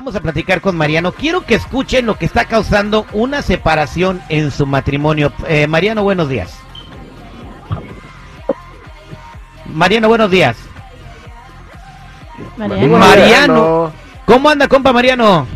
Vamos 0.00 0.16
a 0.16 0.22
platicar 0.22 0.62
con 0.62 0.78
Mariano. 0.78 1.12
Quiero 1.12 1.44
que 1.44 1.54
escuchen 1.54 2.06
lo 2.06 2.16
que 2.16 2.24
está 2.24 2.46
causando 2.46 3.04
una 3.12 3.42
separación 3.42 4.22
en 4.30 4.50
su 4.50 4.64
matrimonio. 4.64 5.30
Eh, 5.46 5.66
Mariano, 5.66 6.02
buenos 6.02 6.30
días. 6.30 6.58
Mariano, 9.66 10.08
buenos 10.08 10.30
días. 10.30 10.56
Mariano. 12.56 12.96
Mariano. 12.96 13.92
¿Cómo 14.24 14.48
anda, 14.48 14.68
compa 14.68 14.90
Mariano? 14.90 15.46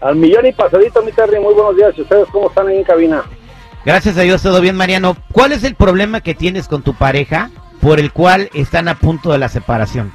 Al 0.00 0.14
millón 0.14 0.46
y 0.46 0.52
pasadito, 0.52 1.02
mi 1.02 1.10
Terry, 1.10 1.40
muy 1.40 1.52
buenos 1.52 1.74
días. 1.74 1.94
¿Y 1.96 2.02
ustedes 2.02 2.28
cómo 2.30 2.46
están 2.46 2.68
ahí 2.68 2.76
en 2.76 2.84
cabina? 2.84 3.24
Gracias 3.84 4.16
a 4.18 4.20
Dios, 4.20 4.40
todo 4.40 4.60
bien, 4.60 4.76
Mariano. 4.76 5.16
¿Cuál 5.32 5.50
es 5.50 5.64
el 5.64 5.74
problema 5.74 6.20
que 6.20 6.36
tienes 6.36 6.68
con 6.68 6.82
tu 6.82 6.94
pareja 6.94 7.50
por 7.80 7.98
el 7.98 8.12
cual 8.12 8.50
están 8.54 8.86
a 8.86 8.94
punto 8.94 9.32
de 9.32 9.38
la 9.38 9.48
separación? 9.48 10.12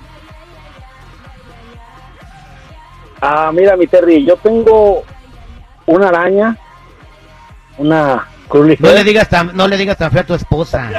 Ah, 3.25 3.51
mira, 3.53 3.77
mi 3.77 3.87
Terry, 3.87 4.25
yo 4.25 4.35
tengo 4.35 5.01
una 5.85 6.09
araña, 6.09 6.57
una 7.77 8.27
No 8.49 8.91
le 8.91 9.03
digas 9.05 9.29
tan, 9.29 9.55
no 9.55 9.65
le 9.65 9.77
digas 9.77 9.97
tan 9.97 10.11
feo 10.11 10.23
a 10.23 10.25
tu 10.25 10.33
esposa. 10.33 10.89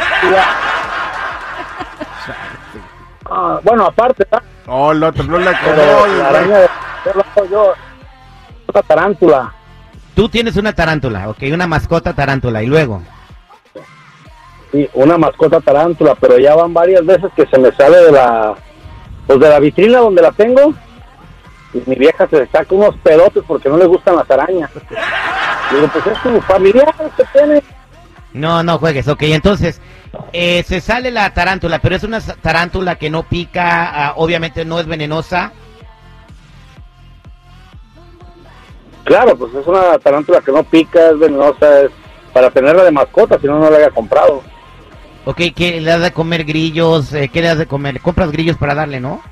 Ah, 3.31 3.61
bueno, 3.63 3.85
aparte, 3.85 4.27
¿verdad? 4.31 4.43
Oh, 4.67 4.93
el 4.93 5.03
otro 5.03 5.25
no 5.25 5.37
pero 5.37 5.51
conoce, 5.53 6.17
la 6.17 6.29
araña 6.29 6.59
de 6.61 6.69
yo, 7.37 7.45
yo, 7.51 7.73
una 8.73 8.83
tarántula. 8.83 9.53
Tú 10.15 10.27
tienes 10.31 10.57
una 10.57 10.73
tarántula, 10.73 11.29
ok, 11.29 11.43
una 11.53 11.67
mascota 11.67 12.15
tarántula, 12.15 12.63
y 12.63 12.67
luego. 12.67 13.03
Sí, 14.73 14.89
una 14.95 15.19
mascota 15.19 15.61
tarántula, 15.61 16.15
pero 16.15 16.39
ya 16.39 16.55
van 16.55 16.73
varias 16.73 17.05
veces 17.05 17.31
que 17.37 17.45
se 17.47 17.59
me 17.59 17.71
sale 17.73 17.99
de 17.99 18.13
la, 18.13 18.55
pues 19.27 19.39
de 19.39 19.49
la 19.51 19.59
vitrina 19.59 19.99
donde 19.99 20.23
la 20.23 20.33
tengo. 20.33 20.73
Y 21.75 21.83
mi 21.87 21.97
vieja 21.97 22.27
se 22.29 22.47
saca 22.47 22.75
unos 22.75 22.97
pedotes 22.99 23.43
porque 23.47 23.69
no 23.69 23.77
le 23.77 23.87
gustan 23.87 24.17
las 24.17 24.31
arañas. 24.31 24.71
Digo, 25.71 25.89
pues 25.93 26.07
es 26.07 26.23
tu 26.23 26.41
familiar 26.43 26.95
que 27.17 27.25
tiene. 27.33 27.63
No, 28.33 28.63
no 28.63 28.79
juegues, 28.79 29.07
ok, 29.07 29.23
entonces, 29.23 29.81
eh, 30.33 30.65
se 30.67 30.81
sale 30.81 31.11
la 31.11 31.33
tarántula, 31.33 31.79
pero 31.79 31.95
es 31.95 32.03
una 32.03 32.21
tarántula 32.21 32.97
que 32.97 33.09
no 33.09 33.23
pica, 33.23 34.09
ah, 34.09 34.15
obviamente 34.17 34.65
no 34.65 34.81
es 34.81 34.87
venenosa. 34.87 35.53
Claro, 39.05 39.37
pues 39.37 39.55
es 39.55 39.67
una 39.67 39.99
tarántula 39.99 40.41
que 40.41 40.51
no 40.51 40.65
pica, 40.65 41.11
es 41.11 41.19
venenosa, 41.19 41.83
es 41.83 41.91
para 42.33 42.51
tenerla 42.51 42.85
de 42.85 42.91
mascota, 42.91 43.39
si 43.39 43.47
no, 43.47 43.59
no 43.59 43.71
la 43.71 43.77
haya 43.77 43.91
comprado. 43.91 44.43
Ok, 45.27 45.41
¿qué 45.55 45.81
le 45.81 45.91
das 45.91 46.03
de 46.03 46.13
comer 46.13 46.45
grillos? 46.45 47.13
Eh, 47.15 47.31
¿Qué 47.33 47.41
le 47.41 47.49
das 47.49 47.59
de 47.59 47.67
comer? 47.67 48.01
Compras 48.01 48.33
grillos 48.33 48.57
para 48.57 48.75
darle, 48.75 49.01
¿no? 49.01 49.23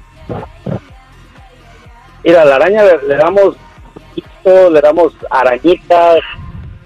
Mira, 2.25 2.42
a 2.42 2.45
la 2.45 2.56
araña 2.56 2.83
le, 2.84 3.09
le 3.09 3.17
damos 3.17 3.56
le 4.45 4.81
damos 4.81 5.12
arañitas, 5.31 6.19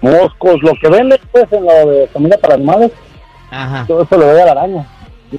moscos, 0.01 0.61
lo 0.61 0.73
que 0.79 0.89
vende 0.89 1.19
pues 1.31 1.51
en 1.51 1.65
lo 1.65 1.87
de 1.91 2.07
comida 2.13 2.37
para 2.37 2.53
animales, 2.53 2.91
Ajá. 3.49 3.85
todo 3.87 4.03
eso 4.03 4.17
le 4.17 4.25
doy 4.25 4.41
a 4.41 4.45
la 4.45 4.51
araña. 4.51 4.87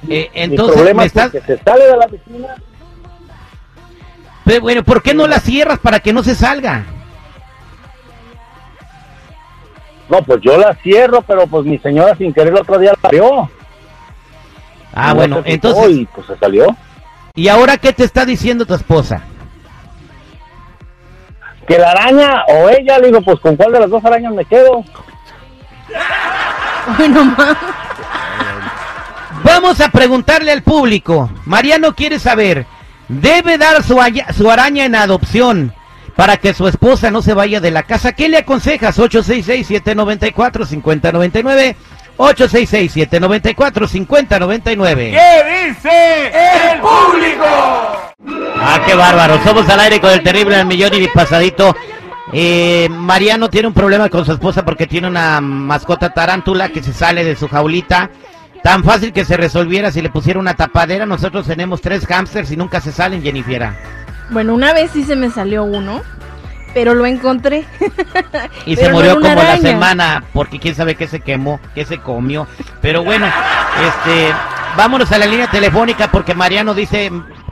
Eh, 0.09 0.29
entonces, 0.33 0.75
problema 0.75 1.01
me 1.01 1.07
es 1.07 1.15
estás... 1.15 1.31
que 1.31 1.41
se 1.41 1.57
sale 1.63 1.85
de 1.85 1.97
la 1.97 2.07
piscina, 2.07 2.47
Pero, 4.45 4.61
bueno, 4.61 4.83
¿por 4.83 5.01
qué 5.01 5.13
no 5.13 5.27
la 5.27 5.39
cierras 5.39 5.79
para 5.79 5.99
que 5.99 6.11
no 6.13 6.21
se 6.23 6.35
salga? 6.35 6.85
no, 10.09 10.21
pues 10.23 10.41
yo 10.41 10.57
la 10.57 10.73
cierro, 10.75 11.21
pero 11.21 11.45
pues 11.47 11.65
mi 11.65 11.77
señora 11.77 12.15
sin 12.17 12.33
querer 12.33 12.49
el 12.53 12.59
otro 12.59 12.79
día 12.79 12.93
la 13.01 13.07
abrió. 13.07 13.49
Ah, 14.93 15.09
No 15.09 15.15
bueno, 15.15 15.41
entonces... 15.45 15.89
Y 15.91 16.05
pues 16.07 16.25
se 16.27 16.35
salió. 16.37 16.75
¿Y 17.35 17.47
ahora 17.47 17.77
qué 17.77 17.93
te 17.93 18.03
está 18.03 18.25
diciendo 18.25 18.65
tu 18.65 18.73
esposa? 18.73 19.21
Que 21.69 21.77
la 21.77 21.91
araña 21.91 22.43
o 22.47 22.67
ella, 22.67 22.97
le 22.97 23.07
digo, 23.07 23.21
pues 23.21 23.39
con 23.39 23.55
cuál 23.55 23.71
de 23.71 23.79
las 23.79 23.89
dos 23.91 24.03
arañas 24.03 24.33
me 24.33 24.43
quedo. 24.43 24.83
Ay, 26.97 27.07
no 27.09 27.25
mames. 27.25 27.57
Vamos 29.43 29.79
a 29.79 29.89
preguntarle 29.89 30.51
al 30.51 30.63
público. 30.63 31.29
Mariano 31.45 31.93
quiere 31.93 32.17
saber, 32.17 32.65
¿debe 33.07 33.59
dar 33.59 33.83
su, 33.83 33.99
su 34.35 34.49
araña 34.49 34.85
en 34.85 34.95
adopción 34.95 35.75
para 36.15 36.37
que 36.37 36.55
su 36.55 36.67
esposa 36.67 37.11
no 37.11 37.21
se 37.21 37.35
vaya 37.35 37.61
de 37.61 37.69
la 37.69 37.83
casa? 37.83 38.13
¿Qué 38.13 38.29
le 38.29 38.39
aconsejas? 38.39 38.97
866-794-5099. 38.97 41.75
866-794-5099. 42.17 44.95
¿Qué 44.95 45.67
dice 45.67 46.31
el 46.71 46.79
público? 46.81 48.08
Ah, 48.61 48.81
qué 48.85 48.93
bárbaro. 48.95 49.39
Somos 49.43 49.67
al 49.69 49.79
aire 49.79 49.99
con 49.99 50.11
el 50.11 50.23
terrible 50.23 50.55
al 50.55 50.65
millón 50.65 50.93
y 50.93 51.07
pasadito. 51.07 51.75
Eh, 52.31 52.87
Mariano 52.91 53.49
tiene 53.49 53.67
un 53.67 53.73
problema 53.73 54.09
con 54.09 54.25
su 54.25 54.31
esposa 54.31 54.63
porque 54.63 54.85
tiene 54.85 55.07
una 55.07 55.41
mascota 55.41 56.13
tarántula 56.13 56.69
que 56.69 56.83
se 56.83 56.93
sale 56.93 57.23
de 57.23 57.35
su 57.35 57.47
jaulita. 57.47 58.09
Tan 58.63 58.83
fácil 58.83 59.13
que 59.13 59.23
se 59.23 59.37
resolviera 59.37 59.91
si 59.91 60.01
le 60.01 60.09
pusiera 60.09 60.39
una 60.39 60.55
tapadera. 60.55 61.05
Nosotros 61.05 61.47
tenemos 61.47 61.81
tres 61.81 62.05
hámsters 62.05 62.51
y 62.51 62.57
nunca 62.57 62.81
se 62.81 62.91
salen, 62.91 63.23
Jennifer. 63.23 63.69
Bueno, 64.29 64.53
una 64.53 64.73
vez 64.73 64.91
sí 64.91 65.03
se 65.03 65.15
me 65.15 65.31
salió 65.31 65.63
uno, 65.63 66.01
pero 66.73 66.93
lo 66.93 67.05
encontré. 67.05 67.65
Y 68.65 68.75
Pero 68.75 68.87
se 68.87 68.93
murió 68.93 69.19
como 69.19 69.41
la 69.41 69.57
semana 69.57 70.23
porque 70.33 70.59
quién 70.59 70.75
sabe 70.75 70.93
qué 70.93 71.07
se 71.07 71.21
quemó, 71.21 71.59
qué 71.73 71.85
se 71.85 71.97
comió. 71.97 72.45
Pero 72.81 73.03
bueno, 73.03 73.25
este, 73.25 74.31
vámonos 74.77 75.11
a 75.11 75.17
la 75.17 75.25
línea 75.25 75.49
telefónica 75.49 76.11
porque 76.11 76.35
Mariano 76.35 76.75
dice 76.75 77.09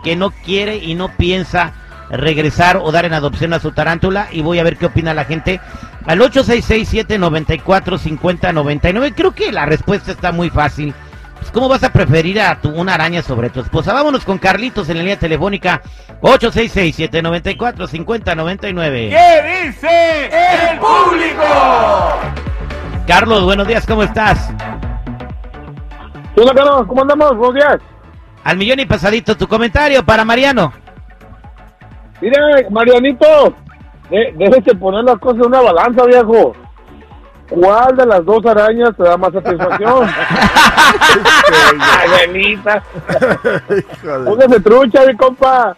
que 0.07 0.15
no 0.15 0.31
quiere 0.31 0.77
y 0.77 0.95
no 0.95 1.09
piensa 1.17 1.73
regresar 2.09 2.79
o 2.81 2.93
dar 2.93 3.03
en 3.03 3.13
adopción 3.13 3.51
a 3.51 3.59
su 3.59 3.73
tarántula 3.73 4.29
y 4.31 4.39
voy 4.39 4.57
a 4.57 4.63
ver 4.63 4.77
qué 4.77 4.85
opina 4.85 5.13
la 5.13 5.25
gente. 5.25 5.59
Al 6.05 6.21
866-794-5099. 6.21 9.13
Creo 9.13 9.35
que 9.35 9.51
la 9.51 9.65
respuesta 9.65 10.13
está 10.13 10.31
muy 10.31 10.49
fácil. 10.49 10.93
Pues, 11.37 11.51
¿Cómo 11.51 11.67
vas 11.67 11.83
a 11.83 11.91
preferir 11.91 12.39
a 12.39 12.61
tu, 12.61 12.69
una 12.69 12.93
araña 12.93 13.21
sobre 13.21 13.49
tu 13.49 13.59
esposa? 13.59 13.91
Vámonos 13.91 14.23
con 14.23 14.37
Carlitos 14.37 14.87
en 14.87 14.95
la 14.95 15.03
línea 15.03 15.19
telefónica 15.19 15.81
866-794-5099. 16.21 19.09
¿Qué 19.09 19.65
dice 19.65 20.29
el 20.71 20.79
público? 20.79 21.43
Carlos, 23.05 23.43
buenos 23.43 23.67
días, 23.67 23.85
¿cómo 23.85 24.03
estás? 24.03 24.53
¿Qué 26.33 26.39
onda, 26.39 26.53
Carlos? 26.53 26.87
¿Cómo 26.87 27.01
andamos? 27.01 27.35
Buenos 27.35 27.55
días. 27.55 27.96
Al 28.47 28.55
millón 28.55 28.79
y 28.79 28.85
pasadito, 28.85 29.35
tu 29.35 29.45
comentario 29.45 30.05
para 30.05 30.23
Mariano. 30.23 30.71
Mira, 32.21 32.39
Marianito, 32.69 33.53
de, 34.09 34.33
debes 34.37 34.63
de 34.63 34.73
poner 34.73 35.03
las 35.03 35.17
cosas 35.19 35.41
en 35.41 35.47
una 35.47 35.59
balanza, 35.59 36.05
viejo. 36.05 36.55
¿Cuál 37.49 37.97
de 37.97 38.05
las 38.05 38.23
dos 38.23 38.45
arañas 38.45 38.95
te 38.95 39.03
da 39.03 39.17
más 39.17 39.33
satisfacción? 39.33 40.09
Híjole. 43.69 44.29
Póngase 44.29 44.61
trucha, 44.61 45.05
mi 45.05 45.17
compa. 45.17 45.75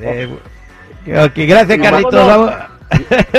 Eh, 0.00 0.38
ok, 1.08 1.32
gracias, 1.34 1.76
Carlitos. 1.76 2.52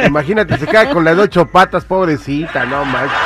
Imagínate, 0.05 0.57
se 0.57 0.67
queda 0.67 0.89
con 0.91 1.05
las 1.05 1.17
ocho 1.17 1.45
patas, 1.45 1.85
pobrecita, 1.85 2.65
no 2.65 2.83
manches. 2.83 3.17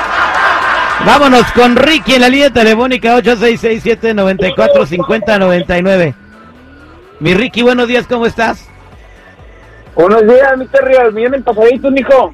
Vámonos 1.03 1.44
con 1.53 1.75
Ricky 1.75 2.13
en 2.15 2.21
la 2.21 2.30
línea 2.30 2.50
telefónica 2.51 3.18
866-794-5099. 3.18 6.13
Mi 7.19 7.33
Ricky, 7.33 7.62
buenos 7.62 7.88
días, 7.88 8.07
¿cómo 8.07 8.25
estás? 8.25 8.68
Buenos 9.95 10.24
días, 10.24 10.57
mi 10.57 10.65
Terry. 10.68 10.95
Vienen 11.13 11.44
pasaditos, 11.44 11.92
mijo. 11.92 12.33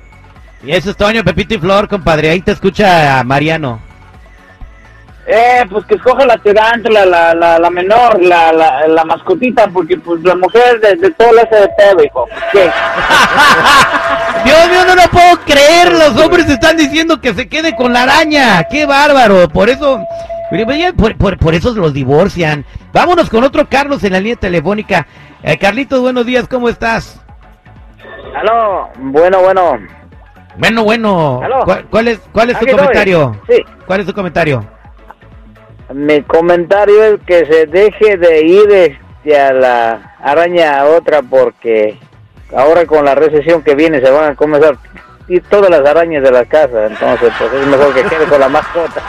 Y 0.63 0.71
eso 0.71 0.91
es 0.91 0.97
Toño, 0.97 1.23
Pepito 1.23 1.55
y 1.55 1.59
Flor, 1.59 1.87
compadre. 1.87 2.29
Ahí 2.29 2.41
te 2.41 2.51
escucha 2.51 3.23
Mariano. 3.23 3.79
Eh, 5.27 5.63
pues 5.69 5.85
que 5.85 5.93
escoja 5.95 6.25
la 6.25 6.37
tarántula, 6.37 7.05
la, 7.05 7.33
la, 7.35 7.59
la 7.59 7.69
menor, 7.69 8.19
la, 8.21 8.51
la, 8.51 8.87
la 8.87 9.05
mascotita, 9.05 9.67
porque 9.67 9.95
pues 9.97 10.21
la 10.23 10.35
mujer 10.35 10.79
de, 10.81 10.95
de 10.95 11.11
todo 11.11 11.31
le 11.31 11.41
hace 11.41 11.55
de 11.55 11.69
pedo, 11.77 12.03
hijo. 12.03 12.27
¿Qué? 12.51 12.63
Dios 14.43 14.69
mío, 14.69 14.83
no 14.87 14.95
lo 14.95 15.03
puedo 15.09 15.37
creer. 15.45 15.70
Los 15.89 16.17
hombres 16.17 16.49
están 16.49 16.77
diciendo 16.77 17.19
que 17.19 17.33
se 17.33 17.47
quede 17.47 17.75
con 17.75 17.93
la 17.93 18.03
araña. 18.03 18.63
¡Qué 18.69 18.85
bárbaro! 18.85 19.49
Por 19.49 19.69
eso, 19.69 19.99
por, 20.97 21.17
por, 21.17 21.37
por 21.37 21.55
eso 21.55 21.73
los 21.73 21.93
divorcian. 21.93 22.65
Vámonos 22.93 23.29
con 23.29 23.43
otro 23.43 23.67
Carlos 23.67 24.03
en 24.03 24.13
la 24.13 24.19
línea 24.19 24.35
telefónica. 24.35 25.07
Eh, 25.43 25.57
Carlitos, 25.57 25.99
buenos 26.01 26.25
días, 26.25 26.47
¿cómo 26.47 26.69
estás? 26.69 27.19
Aló, 28.35 28.89
bueno, 28.97 29.41
bueno. 29.41 29.79
Bueno, 30.57 30.83
bueno. 30.83 31.41
Aló. 31.43 31.59
¿Cuál, 31.65 31.85
cuál 31.89 32.07
es, 32.09 32.19
cuál 32.31 32.49
es 32.51 32.59
tu 32.59 32.65
estoy. 32.65 32.79
comentario? 32.79 33.41
Sí, 33.49 33.63
¿Cuál 33.85 34.01
es 34.01 34.05
tu 34.05 34.13
comentario? 34.13 34.65
mi 35.93 36.21
comentario 36.21 37.03
es 37.03 37.21
que 37.25 37.45
se 37.45 37.65
deje 37.65 38.17
de 38.17 38.45
ir 38.45 38.71
este, 38.71 39.39
a 39.39 39.51
la 39.51 40.15
araña 40.21 40.79
a 40.79 40.85
otra 40.85 41.21
porque 41.21 41.97
ahora 42.55 42.85
con 42.85 43.03
la 43.03 43.15
recesión 43.15 43.61
que 43.61 43.75
viene 43.75 43.99
se 43.99 44.09
van 44.09 44.31
a 44.31 44.35
comenzar 44.35 44.77
y 45.27 45.39
todas 45.41 45.69
las 45.69 45.85
arañas 45.85 46.23
de 46.23 46.31
la 46.31 46.45
casa, 46.45 46.87
entonces 46.87 47.31
pues 47.37 47.53
es 47.53 47.67
mejor 47.67 47.93
que 47.93 48.03
quede 48.03 48.25
con 48.25 48.39
la 48.39 48.49
mascota. 48.49 49.01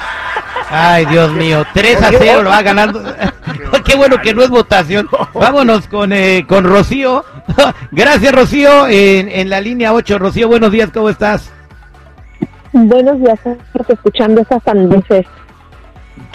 Ay, 0.70 1.05
Dios 1.06 1.31
mío. 1.32 1.67
3 1.75 2.03
a 2.03 2.11
0 2.11 2.43
lo 2.43 2.50
va 2.50 2.62
ganando. 2.62 3.03
Qué 3.85 3.94
bueno 3.94 4.20
que 4.23 4.32
no 4.32 4.43
es 4.43 4.49
votación. 4.49 5.09
Vámonos 5.35 5.87
con, 5.87 6.12
eh, 6.12 6.47
con 6.49 6.64
Rocío. 6.64 7.25
Gracias, 7.91 8.32
Rocío. 8.35 8.87
En, 8.87 9.29
en 9.29 9.50
la 9.50 9.61
línea 9.61 9.93
8. 9.93 10.19
Rocío, 10.19 10.49
buenos 10.49 10.70
días, 10.70 10.91
¿cómo 10.93 11.11
estás? 11.11 11.50
Buenos 12.73 13.19
días, 13.20 13.38
escuchando 13.87 14.41
esas 14.41 14.62
sandeces. 14.62 15.26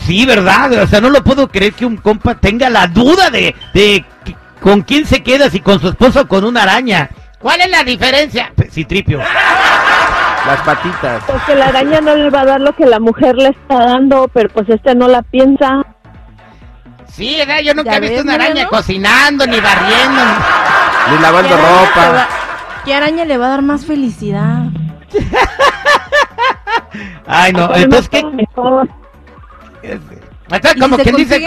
Sí, 0.05 0.25
¿verdad? 0.25 0.71
O 0.83 0.87
sea, 0.87 1.01
no 1.01 1.09
lo 1.09 1.23
puedo 1.23 1.47
creer 1.47 1.73
que 1.73 1.85
un 1.85 1.97
compa 1.97 2.35
tenga 2.35 2.69
la 2.69 2.85
duda 2.85 3.31
de, 3.31 3.55
de 3.73 4.05
con 4.61 4.81
quién 4.81 5.07
se 5.07 5.23
queda, 5.23 5.49
si 5.49 5.61
con 5.61 5.79
su 5.79 5.89
esposo 5.89 6.21
o 6.21 6.27
con 6.27 6.43
una 6.43 6.61
araña. 6.61 7.09
¿Cuál 7.39 7.61
es 7.61 7.69
la 7.69 7.83
diferencia? 7.83 8.51
Citripio. 8.77 9.17
Las 9.17 10.61
patitas. 10.63 11.23
Porque 11.25 11.55
la 11.55 11.65
araña 11.69 11.99
no 11.99 12.15
le 12.15 12.29
va 12.29 12.41
a 12.41 12.45
dar 12.45 12.61
lo 12.61 12.75
que 12.75 12.85
la 12.85 12.99
mujer 12.99 13.35
le 13.35 13.49
está 13.49 13.85
dando, 13.85 14.27
pero 14.31 14.49
pues 14.49 14.69
este 14.69 14.93
no 14.93 15.07
la 15.07 15.23
piensa. 15.23 15.83
Sí, 17.11 17.37
¿verdad? 17.39 17.57
Yo 17.63 17.73
nunca 17.73 17.89
¿Ya 17.89 17.97
he 17.97 18.01
visto 18.01 18.15
ves, 18.17 18.23
una 18.23 18.33
araña 18.35 18.49
Mariano? 18.49 18.69
cocinando, 18.69 19.47
ni 19.47 19.59
barriendo. 19.59 20.21
ni- 21.09 21.15
Ni 21.15 21.21
lavando 21.23 21.49
¿Qué 21.49 21.55
araña 21.55 21.79
te 21.79 21.85
ropa. 21.95 22.09
va- 22.13 22.27
¿Qué 22.85 22.93
araña 22.93 23.25
le 23.25 23.37
va 23.39 23.45
a 23.47 23.49
dar 23.49 23.61
más 23.63 23.83
felicidad? 23.85 24.65
Ay, 27.25 27.51
no. 27.53 27.73
Entonces, 27.73 28.09
no 28.23 28.29
¿qué? 28.29 28.35
mejor. 28.35 28.89
Entonces, 29.81 30.75
¿Y 30.75 30.79
como 30.79 30.97
quien 30.97 31.15
dice... 31.15 31.39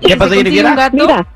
¿Qué 0.00 0.16
pasó? 0.16 0.34
Mira, 0.92 1.26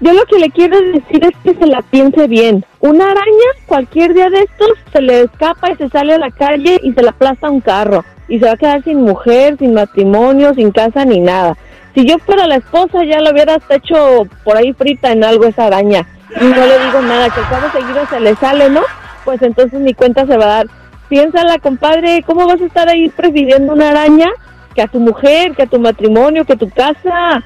yo 0.00 0.12
lo 0.12 0.24
que 0.26 0.38
le 0.38 0.50
quiero 0.50 0.78
decir 0.80 1.24
es 1.24 1.32
que 1.42 1.54
se 1.54 1.66
la 1.66 1.82
piense 1.82 2.26
bien. 2.28 2.64
Una 2.80 3.04
araña, 3.06 3.48
cualquier 3.66 4.14
día 4.14 4.30
de 4.30 4.40
estos, 4.40 4.70
se 4.92 5.02
le 5.02 5.22
escapa 5.22 5.72
y 5.72 5.76
se 5.76 5.88
sale 5.88 6.14
a 6.14 6.18
la 6.18 6.30
calle 6.30 6.78
y 6.82 6.92
se 6.92 7.02
la 7.02 7.10
aplasta 7.10 7.50
un 7.50 7.60
carro. 7.60 8.04
Y 8.28 8.38
se 8.38 8.46
va 8.46 8.52
a 8.52 8.56
quedar 8.56 8.84
sin 8.84 9.02
mujer, 9.02 9.56
sin 9.58 9.74
matrimonio, 9.74 10.54
sin 10.54 10.70
casa 10.70 11.04
ni 11.04 11.18
nada. 11.18 11.56
Si 11.94 12.06
yo 12.06 12.18
fuera 12.18 12.46
la 12.46 12.56
esposa, 12.56 13.02
ya 13.04 13.20
lo 13.20 13.32
hubiera 13.32 13.56
hasta 13.56 13.76
hecho 13.76 14.28
por 14.44 14.56
ahí 14.56 14.72
frita 14.72 15.10
en 15.10 15.24
algo 15.24 15.46
esa 15.46 15.66
araña. 15.66 16.06
Y 16.40 16.44
no 16.44 16.66
le 16.66 16.78
digo 16.84 17.00
nada, 17.02 17.28
que 17.30 17.40
cada 17.50 17.72
seguido 17.72 18.06
se 18.08 18.20
le 18.20 18.36
sale, 18.36 18.68
¿no? 18.70 18.82
Pues 19.24 19.42
entonces 19.42 19.80
mi 19.80 19.94
cuenta 19.94 20.26
se 20.26 20.36
va 20.36 20.44
a 20.44 20.48
dar. 20.48 20.66
Piénsala, 21.08 21.58
compadre, 21.58 22.22
¿cómo 22.24 22.46
vas 22.46 22.60
a 22.60 22.66
estar 22.66 22.88
ahí 22.88 23.08
prefiriendo 23.08 23.72
una 23.72 23.90
araña 23.90 24.28
que 24.74 24.82
a 24.82 24.86
tu 24.86 25.00
mujer, 25.00 25.56
que 25.56 25.62
a 25.62 25.66
tu 25.66 25.80
matrimonio, 25.80 26.44
que 26.44 26.52
a 26.52 26.56
tu 26.56 26.68
casa? 26.70 27.42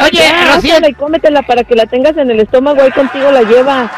Oye, 0.00 0.18
Ya, 0.18 0.54
Rocío, 0.54 0.74
y 0.88 0.94
cómetela 0.94 1.42
para 1.42 1.64
que 1.64 1.74
la 1.74 1.86
tengas 1.86 2.16
en 2.16 2.30
el 2.30 2.40
estómago, 2.40 2.82
ahí 2.82 2.90
contigo 2.92 3.30
la 3.30 3.42
lleva. 3.42 3.90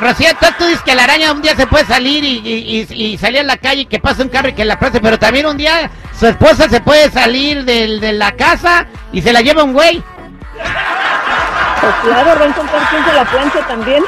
Rocío, 0.00 0.28
tú, 0.40 0.46
tú 0.58 0.64
dices 0.66 0.82
que 0.82 0.94
la 0.94 1.04
araña 1.04 1.32
un 1.32 1.42
día 1.42 1.54
se 1.56 1.66
puede 1.66 1.84
salir 1.84 2.24
y, 2.24 2.38
y, 2.38 2.86
y- 2.90 3.04
y 3.12 3.18
salir 3.18 3.40
a 3.40 3.44
la 3.44 3.56
calle 3.56 3.82
y 3.82 3.86
que 3.86 3.98
pase 3.98 4.22
un 4.22 4.28
carro 4.28 4.48
y 4.48 4.52
que 4.52 4.64
la 4.64 4.74
aplaste, 4.74 5.00
pero 5.00 5.18
también 5.18 5.46
un 5.46 5.56
día 5.56 5.90
su 6.18 6.26
esposa 6.26 6.68
se 6.68 6.80
puede 6.80 7.10
salir 7.10 7.64
del- 7.64 8.00
de 8.00 8.12
la 8.12 8.32
casa 8.32 8.86
y 9.12 9.22
se 9.22 9.32
la 9.32 9.40
lleva 9.40 9.64
un 9.64 9.72
güey. 9.72 10.02
Pues 11.80 11.94
claro, 12.02 12.38
va 12.38 12.44
a 12.44 12.48
encontrar 12.48 12.88
quien 12.90 13.04
se 13.04 13.12
la 13.12 13.24
plancha 13.24 13.60
también. 13.66 14.04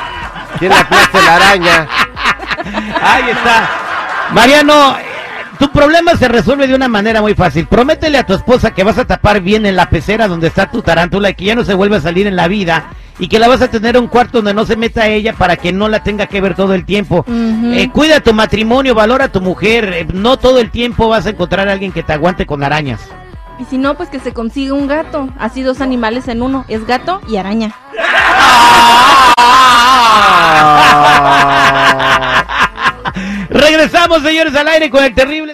¿Quién 0.59 0.73
le 0.73 0.79
aplaste 0.79 1.23
la 1.23 1.37
araña? 1.37 1.89
Ahí 3.03 3.31
está. 3.31 3.69
Mariano, 4.33 4.97
tu 5.61 5.71
problema 5.71 6.17
se 6.17 6.27
resuelve 6.27 6.67
de 6.67 6.75
una 6.75 6.89
manera 6.89 7.21
muy 7.21 7.35
fácil. 7.35 7.67
Prométele 7.67 8.17
a 8.17 8.25
tu 8.25 8.33
esposa 8.33 8.71
que 8.71 8.83
vas 8.83 8.97
a 8.97 9.05
tapar 9.05 9.43
bien 9.43 9.67
en 9.67 9.77
la 9.77 9.91
pecera 9.91 10.27
donde 10.27 10.47
está 10.47 10.71
tu 10.71 10.81
tarántula 10.81 11.29
y 11.29 11.35
que 11.35 11.45
ya 11.45 11.55
no 11.55 11.65
se 11.65 11.75
vuelve 11.75 11.97
a 11.97 12.01
salir 12.01 12.27
en 12.27 12.35
la 12.35 12.49
vida 12.49 12.87
y 13.19 13.29
que 13.29 13.39
la 13.39 13.47
vas 13.47 13.61
a 13.61 13.69
tener 13.69 13.97
en 13.97 14.05
un 14.05 14.09
cuarto 14.09 14.39
donde 14.39 14.55
no 14.55 14.65
se 14.65 14.77
meta 14.77 15.09
ella 15.09 15.35
para 15.35 15.59
que 15.59 15.71
no 15.71 15.89
la 15.89 16.03
tenga 16.03 16.27
que 16.27 16.41
ver 16.41 16.55
todo 16.55 16.73
el 16.73 16.87
tiempo. 16.87 17.27
Eh, 17.29 17.91
cuida 17.93 18.21
tu 18.21 18.33
matrimonio, 18.33 18.95
valora 18.95 19.27
a 19.27 19.33
tu 19.33 19.43
mujer. 19.43 19.93
eh, 19.93 20.07
no 20.15 20.39
todo 20.39 20.61
el 20.61 20.71
tiempo 20.71 21.09
vas 21.09 21.27
a 21.27 21.31
encontrar 21.31 21.69
a 21.69 21.73
alguien 21.73 21.93
que 21.93 22.03
te 22.03 22.15
aguante 22.15 22.47
con 22.47 22.65
arañas. 22.65 23.07
Y 23.59 23.67
si 23.67 23.77
no, 23.77 23.99
pues 23.99 24.09
que 24.09 24.21
se 24.21 24.33
consiga 24.33 24.73
un 24.73 24.89
gato. 24.89 25.29
Así 25.39 25.61
dos 25.61 25.83
animales 25.83 26.27
en 26.29 26.41
uno. 26.41 26.65
Es 26.69 26.87
gato 26.87 27.21
y 27.29 27.37
araña. 27.37 27.75
Regresamos, 33.51 34.23
señores, 34.23 34.55
al 34.55 34.69
aire 34.69 34.89
con 34.89 35.05
el 35.05 35.15
terrible. 35.15 35.49